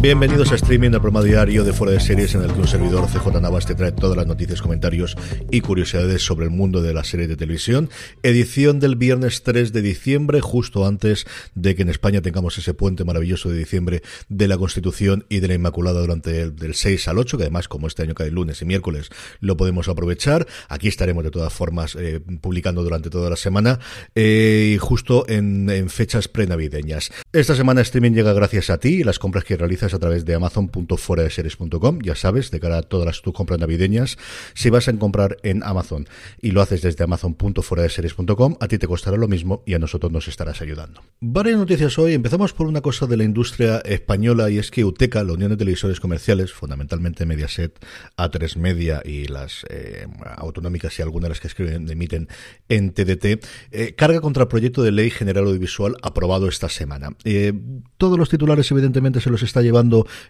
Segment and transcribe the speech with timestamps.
[0.00, 3.06] Bienvenidos a Streaming, el programa diario de Fuera de Series en el que un servidor
[3.06, 5.14] CJ Navas te trae todas las noticias, comentarios
[5.50, 7.90] y curiosidades sobre el mundo de la serie de televisión.
[8.22, 13.04] Edición del viernes 3 de diciembre, justo antes de que en España tengamos ese puente
[13.04, 17.18] maravilloso de diciembre de la Constitución y de la Inmaculada durante el del 6 al
[17.18, 19.10] 8, que además como este año cae lunes y miércoles
[19.40, 20.46] lo podemos aprovechar.
[20.70, 23.78] Aquí estaremos de todas formas eh, publicando durante toda la semana
[24.14, 27.12] eh, y justo en, en fechas prenavideñas.
[27.34, 30.34] Esta semana Streaming llega gracias a ti y las compras que realizas a través de
[30.34, 31.98] amazon.foradeseries.com.
[32.02, 34.18] Ya sabes, de cara a todas tus compras navideñas,
[34.54, 36.06] si vas a comprar en Amazon
[36.40, 40.28] y lo haces desde amazon.foradeseries.com, a ti te costará lo mismo y a nosotros nos
[40.28, 41.02] estarás ayudando.
[41.20, 42.14] Varias noticias hoy.
[42.14, 45.56] Empezamos por una cosa de la industria española y es que UTECA, la Unión de
[45.56, 47.78] Televisores Comerciales, fundamentalmente Mediaset,
[48.16, 52.28] A3 Media y las eh, autonómicas y algunas de las que escriben, emiten
[52.68, 57.10] en TDT, eh, carga contra el proyecto de ley general audiovisual aprobado esta semana.
[57.24, 57.52] Eh,
[57.96, 59.79] todos los titulares, evidentemente, se los está llevando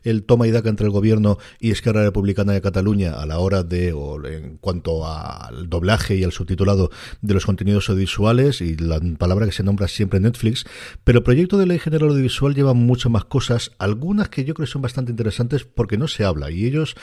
[0.05, 3.63] el toma y daca entre el gobierno y Esquerra Republicana de Cataluña a la hora
[3.63, 9.01] de, o en cuanto al doblaje y al subtitulado de los contenidos audiovisuales y la
[9.19, 10.65] palabra que se nombra siempre Netflix,
[11.05, 14.67] pero el proyecto de ley general audiovisual lleva muchas más cosas, algunas que yo creo
[14.67, 16.97] que son bastante interesantes porque no se habla y ellos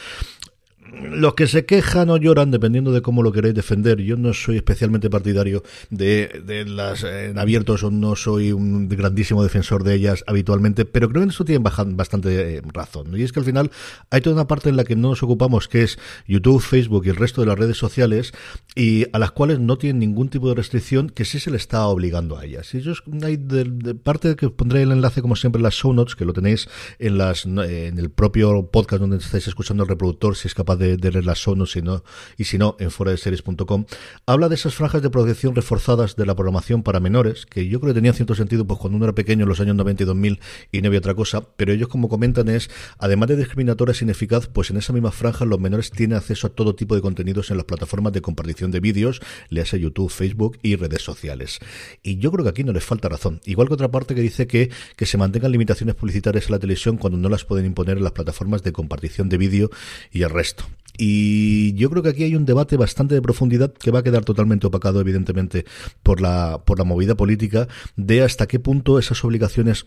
[0.93, 4.02] los que se quejan o lloran, dependiendo de cómo lo queréis defender.
[4.02, 9.83] Yo no soy especialmente partidario de, las en abiertos o no soy un grandísimo defensor
[9.83, 13.17] de ellas habitualmente, pero creo que en esto tienen bastante eh, razón.
[13.17, 13.71] Y es que al final
[14.09, 17.09] hay toda una parte en la que no nos ocupamos, que es YouTube, Facebook y
[17.09, 18.33] el resto de las redes sociales,
[18.75, 21.85] y a las cuales no tienen ningún tipo de restricción, que sí se le está
[21.88, 22.73] obligando a ellas.
[22.73, 25.93] Y ellos hay de, parte que os pondré el enlace, como siempre, en las show
[25.93, 26.67] notes, que lo tenéis
[26.99, 30.98] en, las, en el propio podcast donde estáis escuchando el reproductor, si es capaz de,
[30.98, 31.76] de leer las sonos
[32.38, 33.86] y, si no, en fuera de series.com,
[34.26, 37.93] habla de esas franjas de protección reforzadas de la programación para menores, que yo creo
[37.93, 40.39] que tenían cierto sentido pues cuando uno era pequeño en los años 90 y 2000
[40.71, 44.70] y no había otra cosa, pero ellos como comentan es, además de discriminatoria ineficaz, pues
[44.70, 47.66] en esa misma franja los menores tienen acceso a todo tipo de contenidos en las
[47.66, 51.60] plataformas de compartición de vídeos, le hace YouTube, Facebook y redes sociales.
[52.04, 53.42] Y yo creo que aquí no les falta razón.
[53.45, 56.98] Igual que otra parte que dice que, que se mantengan limitaciones publicitarias en la televisión
[56.98, 59.70] cuando no las pueden imponer en las plataformas de compartición de vídeo
[60.11, 60.67] y el resto.
[60.97, 64.25] Y yo creo que aquí hay un debate bastante de profundidad que va a quedar
[64.25, 65.65] totalmente opacado, evidentemente,
[66.03, 69.86] por la, por la movida política de hasta qué punto esas obligaciones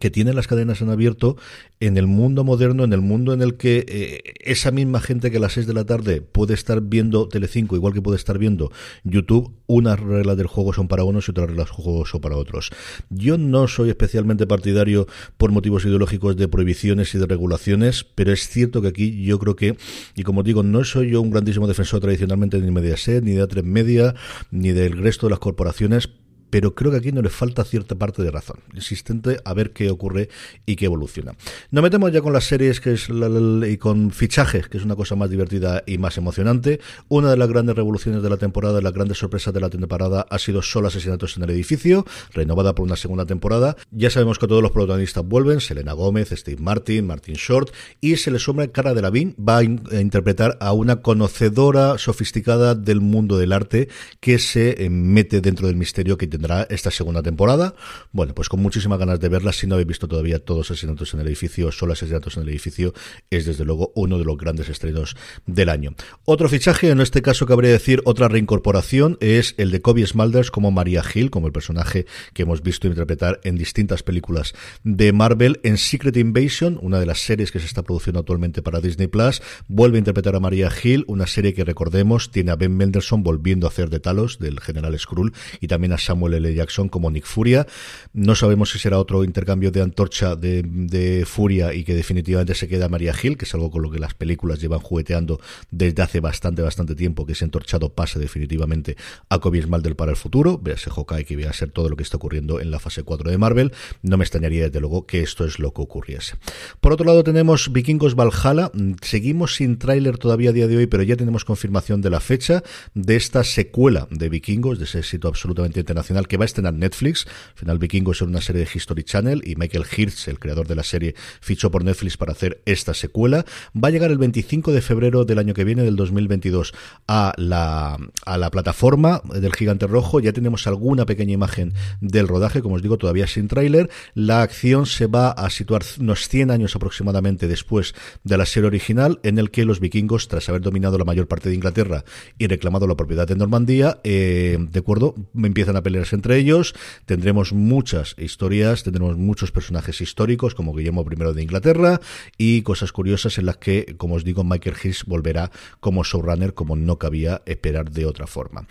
[0.00, 1.36] que tienen las cadenas en abierto
[1.80, 5.36] en el mundo moderno, en el mundo en el que eh, esa misma gente que
[5.36, 8.72] a las 6 de la tarde puede estar viendo Telecinco, igual que puede estar viendo
[9.04, 12.36] YouTube, unas reglas del juego son para unos y otras reglas del juego son para
[12.36, 12.70] otros.
[13.10, 18.48] Yo no soy especialmente partidario por motivos ideológicos de prohibiciones y de regulaciones, pero es
[18.48, 19.76] cierto que aquí yo creo que,
[20.14, 23.44] y como digo, no soy yo un grandísimo defensor tradicionalmente ni de Mediaset, ni de
[23.44, 24.14] A3 Media,
[24.50, 26.10] ni del resto de las corporaciones,
[26.50, 28.58] pero creo que aquí no le falta cierta parte de razón.
[28.74, 30.28] Insistente a ver qué ocurre
[30.66, 31.34] y qué evoluciona.
[31.70, 35.16] Nos metemos ya con las series que es y con fichajes, que es una cosa
[35.16, 36.80] más divertida y más emocionante.
[37.08, 40.38] Una de las grandes revoluciones de la temporada, las grandes sorpresas de la temporada ha
[40.38, 43.76] sido Solo Asesinatos en el Edificio, renovada por una segunda temporada.
[43.90, 47.70] Ya sabemos que todos los protagonistas vuelven, Selena Gómez, Steve Martin, Martin Short,
[48.00, 53.00] y se le suma Cara de Lavín, va a, interpretar a una conocedora sofisticada del
[53.00, 53.88] mundo del arte
[54.20, 57.74] que se eh, mete dentro del misterio que tendrá esta segunda temporada.
[58.12, 59.52] Bueno, pues con muchísimas ganas de verla.
[59.52, 62.94] Si no habéis visto todavía todos asesinatos en el edificio, solo asesinatos en el edificio,
[63.28, 65.16] es desde luego uno de los grandes estrenos
[65.46, 65.94] del año.
[66.24, 70.70] Otro fichaje, en este caso cabría decir otra reincorporación, es el de Kobe Smulders como
[70.70, 74.54] María Hill, como el personaje que hemos visto interpretar en distintas películas
[74.84, 75.58] de Marvel.
[75.64, 79.42] En Secret Invasion, una de las series que se está produciendo actualmente para Disney Plus,
[79.66, 83.66] vuelve a interpretar a María Hill, una serie que recordemos tiene a Ben Mendelssohn volviendo
[83.66, 86.54] a hacer de Talos, del general Skrull, y también a Samuel L.
[86.54, 87.66] Jackson como Nick Furia.
[88.12, 92.68] No sabemos si será otro intercambio de antorcha de, de, Furia y que definitivamente se
[92.68, 95.40] queda María Hill, que es algo con lo que las películas llevan jugueteando
[95.70, 98.96] desde hace bastante, bastante tiempo, que ese entorchado pase definitivamente
[99.28, 100.58] a Kobe Smulders para el futuro.
[100.58, 103.38] Véase Hawkeye que vea ser todo lo que está ocurriendo en la fase 4 de
[103.38, 103.72] Marvel.
[104.02, 106.36] No me extrañaría desde luego que esto es lo que ocurriese.
[106.80, 108.70] Por otro lado tenemos Vikingos Valhalla.
[109.02, 112.62] Seguimos sin tráiler todavía a día de hoy, pero ya tenemos confirmación de la fecha
[112.94, 117.26] de esta secuela de Vikingos, de ese éxito absolutamente internacional que va a estrenar Netflix.
[117.26, 120.74] Al final Vikingos es una serie de History Channel y Michael Hirsch, el creador de
[120.74, 123.44] la serie, fichó por Netflix para hacer esta secuela.
[123.76, 126.72] Va a llegar el 25 de febrero del año que viene, del 2022,
[127.06, 130.20] a la, a la plataforma del Gigante Rojo.
[130.20, 133.90] Ya tenemos alguna pequeña imagen del rodaje, como os digo, todavía sin tráiler.
[134.14, 137.94] La acción se va a situar unos 100 años aproximadamente después
[138.24, 141.48] de la serie original, en el que los vikingos, tras haber dominado la mayor parte
[141.48, 142.04] de Inglaterra
[142.38, 145.82] y reclamado la propiedad de Normandía, eh, de acuerdo, empiezan a
[146.12, 146.74] entre ellos.
[147.06, 152.00] Tendremos muchas historias, tendremos muchos personajes históricos, como Guillermo I de Inglaterra,
[152.36, 155.50] y cosas curiosas en las que, como os digo, Michael Hirsch volverá
[155.80, 158.66] como showrunner, como no cabía esperar de otra forma.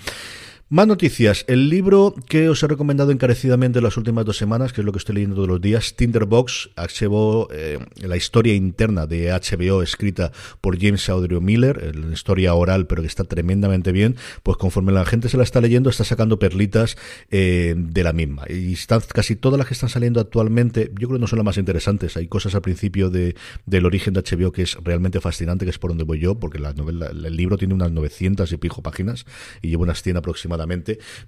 [0.70, 1.46] Más noticias.
[1.48, 4.92] El libro que os he recomendado encarecidamente en las últimas dos semanas, que es lo
[4.92, 10.34] que estoy leyendo todos los días, Tinderbox, HBO, eh, la historia interna de HBO escrita
[10.60, 15.06] por James Audrey Miller, la historia oral, pero que está tremendamente bien, pues conforme la
[15.06, 16.98] gente se la está leyendo, está sacando perlitas
[17.32, 18.44] eh, de la misma.
[18.50, 21.46] Y están casi todas las que están saliendo actualmente, yo creo que no son las
[21.46, 22.18] más interesantes.
[22.18, 25.80] Hay cosas al principio de, del origen de HBO que es realmente fascinante, que es
[25.80, 29.26] por donde voy yo, porque la novela, el libro tiene unas 900 y pico páginas
[29.62, 30.57] y lleva unas 100 aproximadamente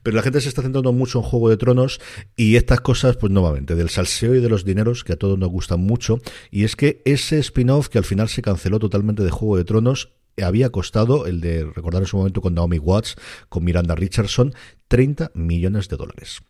[0.03, 1.99] pero la gente se está centrando mucho en Juego de Tronos
[2.35, 5.49] y estas cosas, pues nuevamente, del salseo y de los dineros, que a todos nos
[5.49, 6.19] gustan mucho,
[6.51, 10.09] y es que ese spin-off que al final se canceló totalmente de Juego de Tronos,
[10.41, 13.15] había costado, el de recordar en su momento con Naomi Watts,
[13.49, 14.53] con Miranda Richardson,
[14.87, 16.41] 30 millones de dólares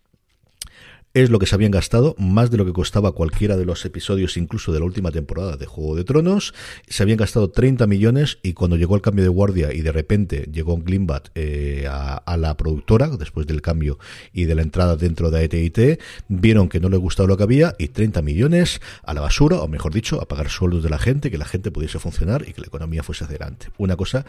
[1.13, 4.37] es lo que se habían gastado, más de lo que costaba cualquiera de los episodios,
[4.37, 6.53] incluso de la última temporada de Juego de Tronos.
[6.87, 10.47] Se habían gastado 30 millones y cuando llegó el cambio de guardia y de repente
[10.51, 13.97] llegó Glimbat eh, a, la productora, después del cambio
[14.33, 17.75] y de la entrada dentro de AT&T, vieron que no les gustaba lo que había
[17.79, 21.31] y 30 millones a la basura, o mejor dicho, a pagar sueldos de la gente,
[21.31, 23.69] que la gente pudiese funcionar y que la economía fuese adelante.
[23.77, 24.25] Una cosa,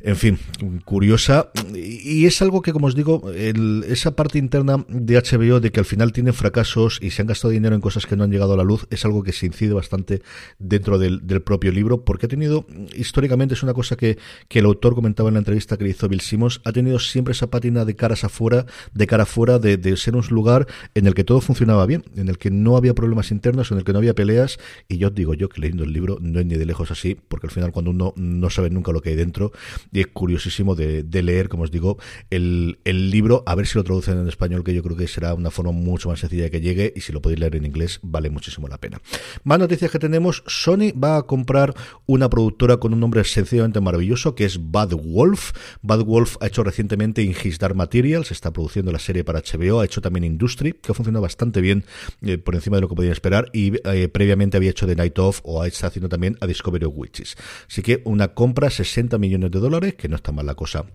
[0.00, 0.38] en fin,
[0.84, 5.80] curiosa y, es algo que, como os digo, esa parte interna de HBO de que
[5.80, 8.54] al final tienen fracasos y se han gastado dinero en cosas que no han llegado
[8.54, 10.22] a la luz, es algo que se incide bastante
[10.58, 14.18] dentro del, propio libro, porque ha tenido, históricamente, es una cosa que,
[14.48, 17.32] que, el autor comentaba en la entrevista que le hizo Bill Simmons, ha tenido siempre
[17.32, 21.14] esa pátina de caras afuera, de cara afuera, de, de ser un lugar en el
[21.14, 23.98] que todo funcionaba bien, en el que no había problemas internos, en el que no
[23.98, 24.58] había peleas,
[24.88, 27.46] y yo digo yo que leyendo el libro no es ni de lejos así, porque
[27.46, 29.52] al final cuando uno no sabe nunca lo que hay dentro,
[29.90, 31.98] y es curiosísimo de, de leer, como os digo,
[32.30, 35.34] el, el libro, a ver si lo traducen en español, que yo creo que será
[35.34, 35.72] una forma
[36.02, 38.78] mucho más sencilla que llegue y si lo podéis leer en inglés vale muchísimo la
[38.78, 39.00] pena.
[39.44, 41.74] Más noticias que tenemos, Sony va a comprar
[42.06, 45.52] una productora con un nombre sencillamente maravilloso que es Bad Wolf.
[45.82, 49.80] Bad Wolf ha hecho recientemente In His Dark Materials, está produciendo la serie para HBO,
[49.80, 51.84] ha hecho también Industry, que ha funcionado bastante bien
[52.22, 55.18] eh, por encima de lo que podían esperar y eh, previamente había hecho The Night
[55.20, 57.36] Of o está haciendo también a Discovery of Witches.
[57.68, 60.86] Así que una compra 60 millones de dólares, que no está mal la cosa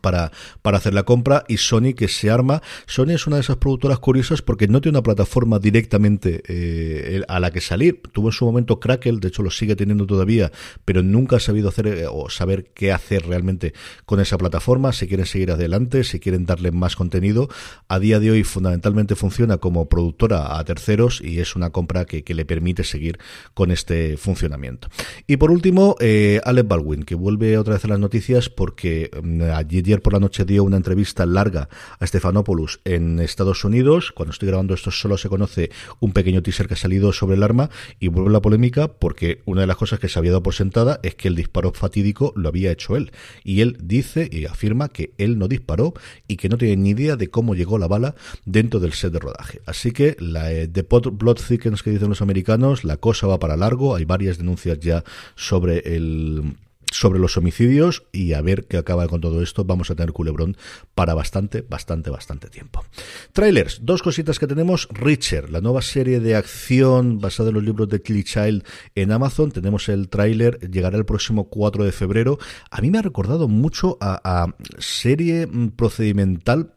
[0.00, 0.32] para,
[0.62, 2.62] para hacer la compra y Sony que se arma.
[2.86, 7.40] Sony es una de esas productoras curiosas porque no tiene una plataforma directamente eh, a
[7.40, 8.02] la que salir.
[8.12, 10.52] Tuvo en su momento Crackle, de hecho lo sigue teniendo todavía,
[10.84, 13.72] pero nunca ha sabido hacer eh, o saber qué hacer realmente
[14.04, 14.92] con esa plataforma.
[14.92, 17.48] Si quieren seguir adelante, si quieren darle más contenido,
[17.88, 22.28] a día de hoy fundamentalmente funciona como productora a terceros y es una compra que,
[22.28, 23.18] le permite seguir
[23.54, 24.88] con este funcionamiento.
[25.26, 29.42] Y por último, eh, Alec Baldwin, que vuelve otra vez a las noticias porque mm,
[29.54, 34.12] allí ayer por la noche dio una entrevista larga a Stefanopoulos en Estados Unidos.
[34.12, 35.70] Cuando estoy grabando esto solo se conoce
[36.00, 39.62] un pequeño teaser que ha salido sobre el arma y vuelve la polémica porque una
[39.62, 42.48] de las cosas que se había dado por sentada es que el disparo fatídico lo
[42.48, 43.12] había hecho él.
[43.44, 45.94] Y él dice y afirma que él no disparó
[46.26, 48.14] y que no tiene ni idea de cómo llegó la bala
[48.44, 49.60] dentro del set de rodaje.
[49.66, 53.56] Así que la eh, de Blood Thickens que dicen los americanos, la cosa va para
[53.56, 53.94] largo.
[53.94, 55.04] Hay varias denuncias ya
[55.36, 56.56] sobre el
[56.92, 59.64] sobre los homicidios y a ver qué acaba con todo esto.
[59.64, 60.56] Vamos a tener culebrón
[60.94, 62.84] para bastante, bastante, bastante tiempo.
[63.32, 64.88] Trailers, dos cositas que tenemos.
[64.90, 68.64] Richard, la nueva serie de acción basada en los libros de Tilly Child
[68.94, 69.50] en Amazon.
[69.50, 72.38] Tenemos el tráiler, llegará el próximo 4 de febrero.
[72.70, 74.46] A mí me ha recordado mucho a,
[74.78, 76.74] serie mm, procedimental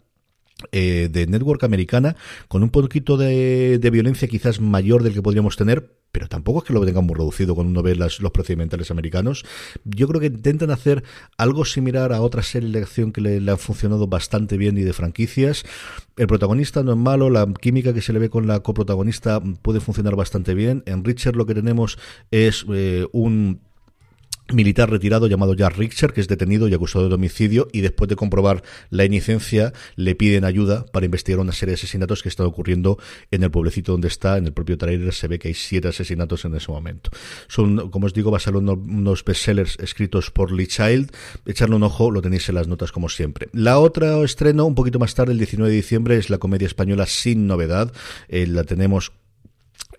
[0.72, 2.16] eh, de network americana
[2.48, 6.74] con un poquito de, violencia quizás mayor del que podríamos tener pero tampoco es que
[6.74, 9.46] lo tengan muy reducido cuando uno ve los procedimentales americanos.
[9.86, 11.06] Yo creo que intentan hacer
[11.38, 14.92] algo similar a otras series de acción que le, han funcionado bastante bien y de
[14.92, 15.64] franquicias.
[16.18, 19.80] El protagonista no es malo, la química que se le ve con la coprotagonista puede
[19.80, 20.84] funcionar bastante bien.
[20.86, 21.98] En Richard lo que tenemos
[22.30, 23.62] es eh, un
[24.54, 28.16] militar retirado llamado Jack Richter, que es detenido y acusado de homicidio, y después de
[28.16, 32.98] comprobar la inocencia, le piden ayuda para investigar una serie de asesinatos que están ocurriendo
[33.32, 34.38] en el pueblecito donde está.
[34.38, 37.12] En el propio trailer se ve que hay siete asesinatos en ese momento.
[37.48, 41.12] Son, como os digo, basados en unos bestsellers escritos por Lee Child.
[41.46, 43.50] Echarle un ojo, lo tenéis en las notas como siempre.
[43.54, 47.06] La otra estreno, un poquito más tarde, el 19 de diciembre, es la comedia española
[47.06, 47.92] Sin Novedad.
[48.28, 49.12] Eh, la tenemos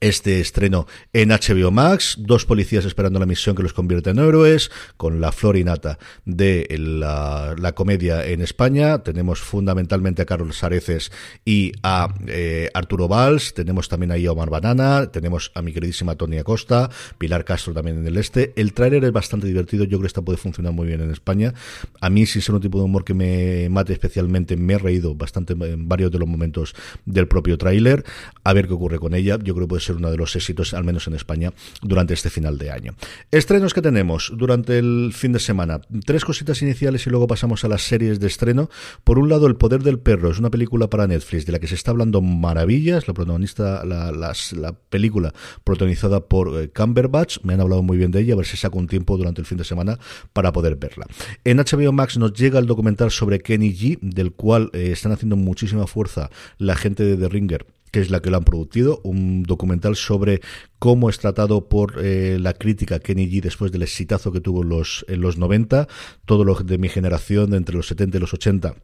[0.03, 4.71] este estreno en HBO Max, dos policías esperando la misión que los convierte en héroes,
[4.97, 8.99] con la florinata de la, comedia en España.
[9.05, 11.13] Tenemos fundamentalmente a Carlos Areces
[11.45, 16.17] y a eh, Arturo Valls, tenemos también ahí a Omar Banana, tenemos a mi queridísima
[16.17, 18.53] Tony Acosta, Pilar Castro también en el este.
[18.57, 21.55] El tráiler es bastante divertido, yo creo que esta puede funcionar muy bien en España.
[22.01, 25.15] A mí, sin ser un tipo de humor que me mate especialmente, me he reído
[25.15, 26.75] bastante en varios de los momentos
[27.07, 28.05] del propio tráiler.
[28.45, 30.75] A ver qué ocurre con ella, yo creo que puede ser uno de los éxitos,
[30.75, 32.95] al menos en España, durante este final de año.
[33.31, 35.81] Estrenos que tenemos durante el fin de semana.
[36.05, 38.69] Tres cositas iniciales y luego pasamos a las series de estreno.
[39.05, 41.69] Por un lado, El Poder del Perro es una película para Netflix de la que
[41.69, 43.07] se está hablando maravillas.
[43.07, 45.33] La protagonista, la, la película
[45.65, 47.39] protagonizada por eh, Cumberbatch.
[47.45, 49.47] Me han hablado muy bien de ella, a ver si saco un tiempo durante el
[49.47, 49.99] fin de semana
[50.33, 51.07] para poder verla.
[51.45, 55.37] En HBO Max nos llega el documental sobre Kenny G, del cual eh, están haciendo
[55.37, 59.45] muchísima fuerza la gente de The Ringer que es la que lo han producido, un
[59.45, 60.41] documental sobre
[60.81, 64.71] cómo es tratado por eh, la crítica Kenny G después del exitazo que tuvo en
[64.71, 65.87] los, en los 90,
[66.25, 68.75] todo lo de mi generación, entre los 70 y los 80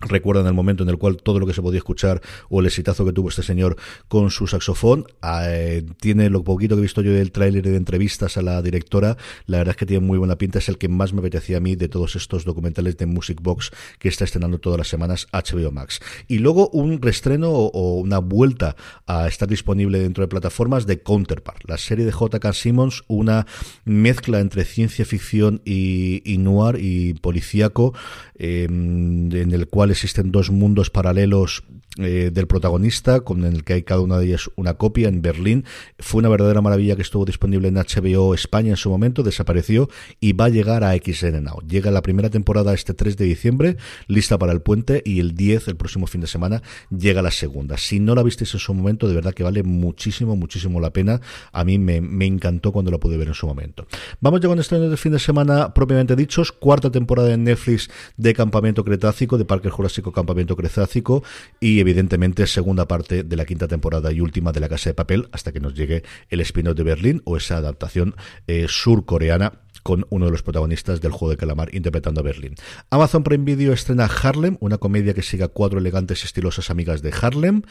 [0.00, 3.04] Recuerdan el momento en el cual todo lo que se podía escuchar o el exitazo
[3.04, 3.76] que tuvo este señor
[4.06, 5.06] con su saxofón.
[5.24, 9.16] Eh, tiene lo poquito que he visto yo del tráiler de entrevistas a la directora.
[9.46, 10.60] La verdad es que tiene muy buena pinta.
[10.60, 13.72] Es el que más me apetecía a mí de todos estos documentales de Music Box
[13.98, 15.98] que está estrenando todas las semanas HBO Max.
[16.28, 18.76] Y luego un restreno o, una vuelta
[19.08, 22.52] a estar disponible dentro de plataformas de Counterpart, la serie de J.K.
[22.52, 23.46] Simmons, una
[23.84, 27.94] mezcla entre ciencia ficción y, y noir y policíaco,
[28.36, 31.62] eh, en el cual existen dos mundos paralelos
[31.96, 35.64] eh, del protagonista, con el que hay cada una de ellas una copia en Berlín.
[35.98, 39.88] Fue una verdadera maravilla que estuvo disponible en HBO España en su momento, desapareció
[40.20, 41.48] y va a llegar a XN.
[41.66, 43.76] Llega la primera temporada este 3 de diciembre,
[44.06, 46.62] lista para el puente, y el 10, el próximo fin de semana,
[46.96, 47.76] llega la segunda.
[47.78, 51.20] Si no la visteis en su momento, de verdad que vale muchísimo, muchísimo la pena.
[51.52, 53.86] A mí me, encantó cuando la pude ver en su momento.
[54.20, 56.52] Vamos ya con estrenos de fin de semana propiamente dichos.
[56.52, 61.24] Cuarta temporada en Netflix de Campamento Cretácico, de Parque Jurásico Campamento Cretácico,
[61.60, 65.28] y evidentemente segunda parte de la quinta temporada y última de La Casa de Papel
[65.32, 68.14] hasta que nos llegue el spin-off de Berlín o esa adaptación
[68.46, 72.56] eh, surcoreana con uno de los protagonistas del juego de calamar interpretando a Berlín.
[72.90, 77.10] Amazon Prime Video estrena Harlem, una comedia que siga cuatro elegantes y estilosas amigas de
[77.18, 77.62] Harlem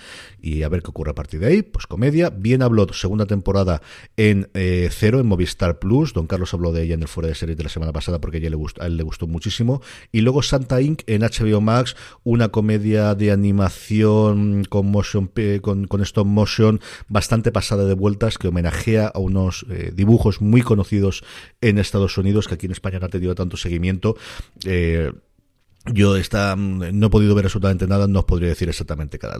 [0.41, 1.61] y a ver qué ocurre a partir de ahí.
[1.61, 2.31] Pues comedia.
[2.31, 3.83] Bien habló segunda temporada
[4.15, 6.13] en eh, Cero, en Movistar Plus.
[6.13, 8.37] Don Carlos habló de ella en el fuera de series de la semana pasada porque
[8.37, 9.81] a, ella le gustó, a él le gustó muchísimo.
[10.11, 11.03] Y luego Santa Inc.
[11.07, 17.85] en HBO Max, una comedia de animación con, motion, con, con stop motion bastante pasada
[17.85, 21.23] de vueltas que homenajea a unos eh, dibujos muy conocidos
[21.61, 24.15] en Estados Unidos, que aquí en España no ha tenido tanto seguimiento.
[24.65, 25.11] Eh,
[25.93, 29.37] yo mm, no he podido ver absolutamente nada, no os podría decir exactamente cada.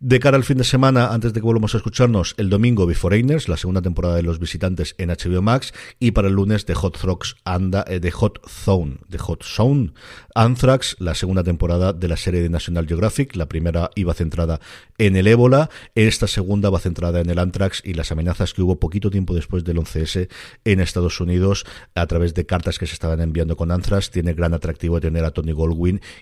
[0.00, 3.48] De cara al fin de semana, antes de que volvamos a escucharnos, el domingo Beforeigners,
[3.48, 6.98] la segunda temporada de Los Visitantes en HBO Max, y para el lunes de Hot
[6.98, 9.92] Throx anda, eh, Hot Zone, de Hot Zone,
[10.34, 13.36] Anthrax, la segunda temporada de la serie de National Geographic.
[13.36, 14.60] La primera iba centrada
[14.96, 18.78] en el ébola, esta segunda va centrada en el Anthrax y las amenazas que hubo
[18.78, 20.28] poquito tiempo después del 11S
[20.64, 21.64] en Estados Unidos
[21.94, 24.10] a través de cartas que se estaban enviando con Anthrax.
[24.10, 25.77] Tiene gran atractivo tener a Tony Gold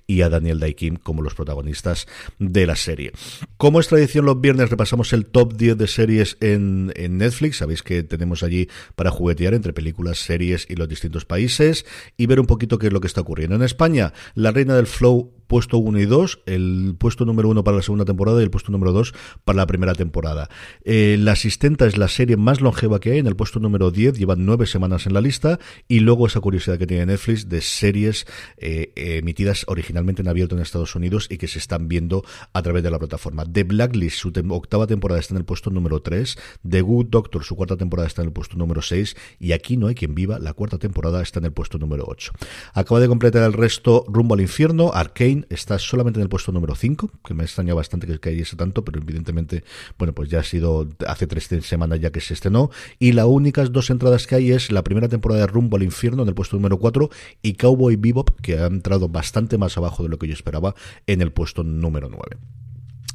[0.06, 2.06] y a Daniel Daikin como los protagonistas
[2.38, 3.12] de la serie.
[3.56, 7.82] Como es tradición los viernes repasamos el top 10 de series en, en Netflix, sabéis
[7.82, 11.86] que tenemos allí para juguetear entre películas, series y los distintos países
[12.16, 13.56] y ver un poquito qué es lo que está ocurriendo.
[13.56, 17.79] En España, La Reina del Flow puesto 1 y 2, el puesto número 1 para
[17.79, 20.49] la segunda temporada y el puesto número 2 para la primera temporada.
[20.85, 24.19] Eh, la Asistenta es la serie más longeva que hay, en el puesto número 10,
[24.19, 28.26] llevan nueve semanas en la lista, y luego esa curiosidad que tiene Netflix de series
[28.57, 32.83] eh, emitidas originalmente en abierto en Estados Unidos y que se están viendo a través
[32.83, 33.45] de la plataforma.
[33.45, 36.37] The Blacklist, su octava temporada está en el puesto número 3,
[36.69, 39.87] The Good Doctor, su cuarta temporada está en el puesto número 6, y aquí no
[39.87, 42.33] hay quien viva, la cuarta temporada está en el puesto número 8.
[42.75, 46.75] Acaba de completar el resto Rumbo al Infierno, Arcane, está solamente en el puesto número
[46.75, 49.64] 5, que me extraña bastante que cayese tanto, pero evidentemente,
[49.99, 52.71] bueno, pues ya ha sido hace tres semanas ya que se estrenó.
[52.99, 56.23] Y las únicas dos entradas que hay es la primera temporada de Rumbo al Infierno
[56.23, 57.11] en el puesto número 4
[57.43, 60.75] y Cowboy Bebop, que ha entrado bastante más abajo de lo que yo esperaba
[61.07, 62.38] en el puesto número 9.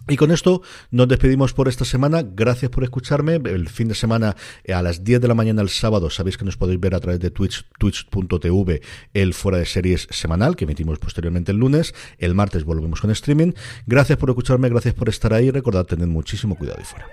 [0.08, 2.24] Y con esto nos despedimos por esta semana.
[2.24, 3.36] Gracias por escucharme.
[3.36, 6.46] El fin de semana eh, a las 10 de la mañana el sábado sabéis que
[6.46, 8.82] nos podéis ver a través de Twitch, twitch.tv,
[9.14, 11.94] el fuera de series semanal que emitimos posteriormente el lunes.
[12.18, 13.54] El martes volvemos con streaming.
[13.86, 15.52] Gracias por escucharme, gracias por estar ahí.
[15.52, 17.08] Recordad, tened muchísimo cuidado y fuera.